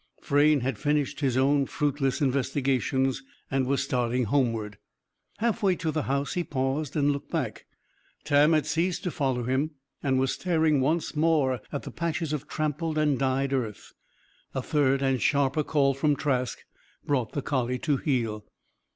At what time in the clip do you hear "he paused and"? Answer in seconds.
6.33-7.11